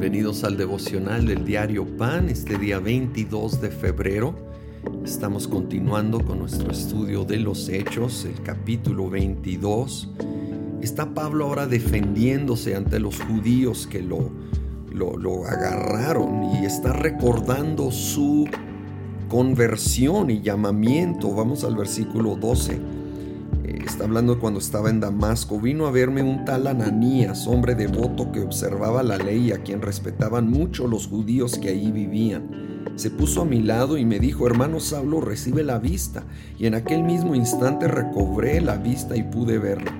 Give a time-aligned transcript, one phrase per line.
[0.00, 4.34] Bienvenidos al devocional del diario Pan, este día 22 de febrero.
[5.04, 10.08] Estamos continuando con nuestro estudio de los Hechos, el capítulo 22.
[10.80, 14.30] Está Pablo ahora defendiéndose ante los judíos que lo,
[14.90, 18.48] lo, lo agarraron y está recordando su
[19.28, 21.34] conversión y llamamiento.
[21.34, 22.99] Vamos al versículo 12
[23.78, 28.40] está hablando cuando estaba en Damasco, vino a verme un tal Ananías, hombre devoto que
[28.40, 32.94] observaba la ley a quien respetaban mucho los judíos que allí vivían.
[32.96, 36.24] Se puso a mi lado y me dijo, hermano Saulo, recibe la vista.
[36.58, 39.90] Y en aquel mismo instante recobré la vista y pude verlo.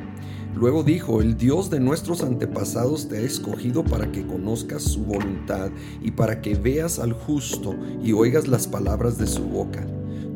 [0.55, 5.71] Luego dijo, el Dios de nuestros antepasados te ha escogido para que conozcas su voluntad
[6.03, 9.87] y para que veas al justo y oigas las palabras de su boca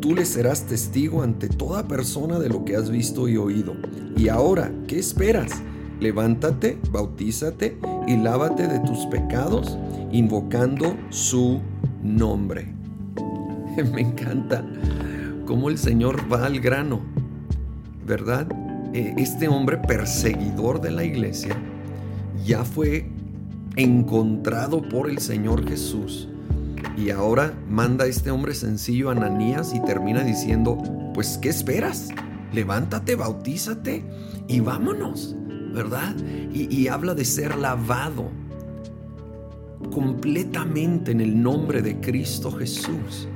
[0.04, 3.74] tú le serás testigo ante toda persona de lo que has visto y oído.
[4.18, 5.62] Y ahora, ¿qué esperas?
[5.98, 9.78] Levántate, bautízate y lávate de tus pecados,
[10.12, 11.62] invocando su
[12.02, 12.66] nombre.
[13.94, 14.62] Me encanta
[15.46, 17.00] cómo el Señor va al grano,
[18.06, 18.46] ¿verdad?
[18.92, 21.56] E, este hombre perseguidor de la iglesia
[22.44, 23.08] ya fue
[23.76, 26.28] encontrado por el Señor Jesús
[26.96, 30.78] y ahora manda a este hombre sencillo Ananías y termina diciendo,
[31.12, 32.08] pues ¿qué esperas?
[32.52, 34.04] Levántate, bautízate
[34.46, 35.34] y vámonos,
[35.72, 36.14] ¿verdad?
[36.52, 38.30] Y, habla de ser lavado
[39.92, 43.28] completamente en el nombre de Cristo Jesús.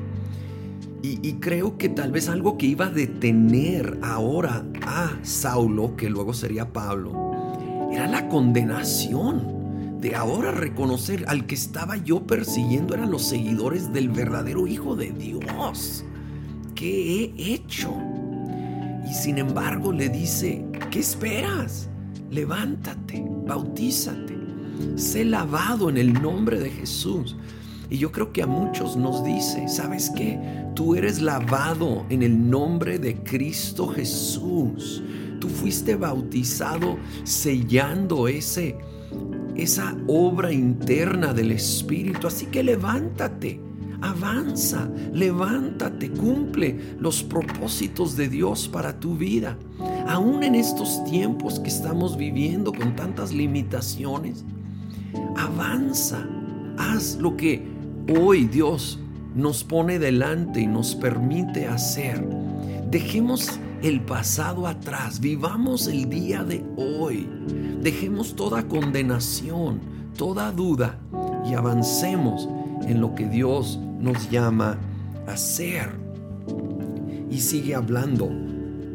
[1.02, 6.32] Y, creo que tal vez algo que iba a detener ahora a Saulo, que luego
[6.32, 9.57] sería Pablo, era la condenación
[10.00, 15.10] de ahora reconocer al que estaba yo persiguiendo eran los seguidores del verdadero Hijo de
[15.10, 16.04] Dios.
[16.74, 17.92] ¿Qué he hecho?
[19.08, 21.88] Y sin embargo le dice, ¿qué esperas?
[22.30, 24.36] Levántate, bautízate,
[24.94, 27.36] sé lavado en el nombre de Jesús.
[27.91, 30.38] Y yo creo que a muchos nos dice, ¿sabes qué?
[30.76, 35.03] Tú eres lavado en el nombre de Cristo Jesús.
[35.41, 38.76] Tú fuiste bautizado sellando ese
[39.58, 42.28] esa obra interna del Espíritu.
[42.28, 43.60] Así que levántate,
[44.00, 49.58] avanza, levántate, cumple los propósitos de Dios para tu vida.
[50.06, 54.44] Aún en estos tiempos que estamos viviendo con tantas limitaciones,
[55.36, 56.26] avanza,
[56.78, 57.66] haz lo que
[58.18, 59.00] hoy Dios
[59.34, 62.24] nos pone delante y nos permite hacer.
[62.91, 67.28] Dejemos el pasado atrás, vivamos el día de hoy,
[67.82, 69.81] dejemos toda condenación,
[70.16, 70.98] toda duda
[71.44, 72.48] y avancemos
[72.87, 74.78] en lo que Dios nos llama
[75.27, 75.91] a hacer.
[77.31, 78.31] Y sigue hablando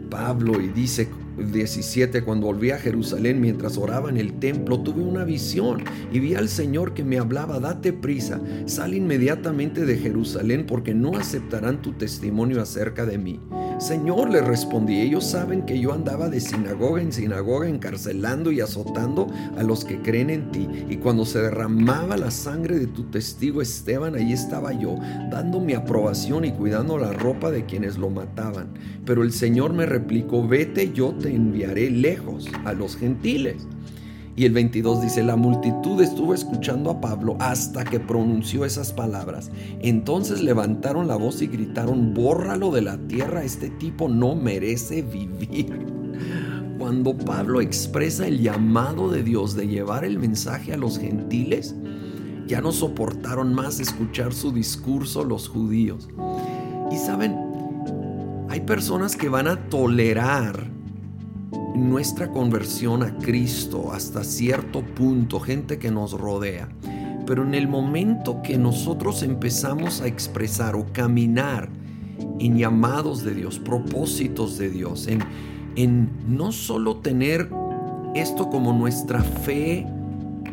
[0.09, 5.23] Pablo y dice 17, cuando volví a Jerusalén mientras oraba en el templo, tuve una
[5.23, 10.93] visión y vi al Señor que me hablaba, date prisa, sal inmediatamente de Jerusalén porque
[10.93, 13.39] no aceptarán tu testimonio acerca de mí.
[13.79, 19.27] Señor, le respondí, ellos saben que yo andaba de sinagoga en sinagoga encarcelando y azotando
[19.57, 20.67] a los que creen en ti.
[20.89, 24.95] Y cuando se derramaba la sangre de tu testigo Esteban, ahí estaba yo,
[25.29, 28.73] dando mi aprobación y cuidando la ropa de quienes lo mataban.
[29.05, 33.67] Pero el Señor me replicó, vete, yo te enviaré lejos a los gentiles.
[34.35, 39.51] Y el 22 dice, la multitud estuvo escuchando a Pablo hasta que pronunció esas palabras.
[39.79, 45.85] Entonces levantaron la voz y gritaron, bórralo de la tierra, este tipo no merece vivir.
[46.79, 51.75] Cuando Pablo expresa el llamado de Dios de llevar el mensaje a los gentiles,
[52.47, 56.09] ya no soportaron más escuchar su discurso los judíos.
[56.91, 57.37] Y saben,
[58.49, 60.72] hay personas que van a tolerar
[61.75, 66.69] nuestra conversión a Cristo hasta cierto punto, gente que nos rodea.
[67.25, 71.69] Pero en el momento que nosotros empezamos a expresar o caminar
[72.39, 75.23] en llamados de Dios, propósitos de Dios, en,
[75.75, 77.49] en no solo tener
[78.13, 79.87] esto como nuestra fe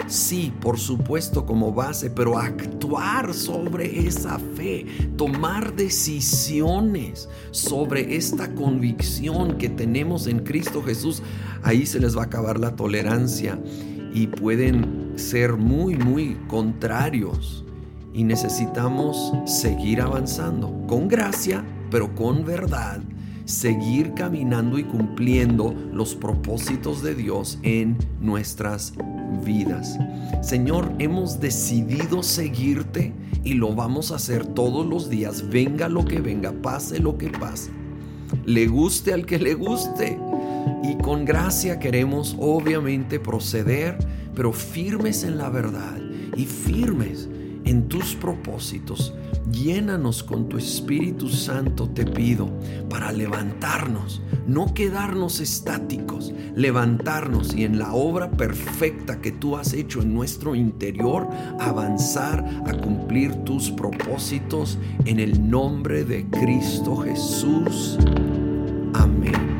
[0.06, 9.58] sí, por supuesto como base, pero actuar sobre esa fe, tomar decisiones sobre esta convicción
[9.58, 11.22] que tenemos en Cristo Jesús,
[11.62, 13.58] ahí se les va a acabar la tolerancia
[14.12, 17.64] y pueden ser muy, muy contrarios.
[18.12, 23.00] Y necesitamos seguir avanzando con gracia, pero con verdad
[23.50, 28.94] seguir caminando y cumpliendo los propósitos de Dios en nuestras
[29.44, 29.98] vidas.
[30.42, 33.12] Señor, hemos decidido seguirte
[33.44, 37.28] y lo vamos a hacer todos los días, venga lo que venga, pase lo que
[37.28, 37.70] pase.
[38.44, 40.18] Le guste al que le guste.
[40.82, 43.96] Y con gracia queremos obviamente proceder,
[44.34, 45.98] pero firmes en la verdad
[46.36, 47.28] y firmes
[47.64, 49.14] en tus propósitos.
[49.50, 52.48] Llénanos con tu Espíritu Santo, te pido,
[52.88, 60.02] para levantarnos, no quedarnos estáticos, levantarnos y en la obra perfecta que tú has hecho
[60.02, 61.28] en nuestro interior,
[61.58, 67.98] avanzar a cumplir tus propósitos en el nombre de Cristo Jesús.
[68.94, 69.59] Amén.